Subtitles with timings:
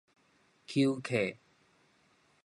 [0.65, 1.37] 搝客